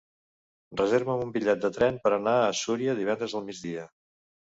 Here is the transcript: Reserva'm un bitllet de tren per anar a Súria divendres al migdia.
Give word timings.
Reserva'm 0.79 1.19
un 1.25 1.33
bitllet 1.35 1.61
de 1.65 1.69
tren 1.75 1.99
per 2.07 2.13
anar 2.17 2.33
a 2.45 2.55
Súria 2.61 2.97
divendres 3.01 3.37
al 3.41 3.45
migdia. 3.51 3.85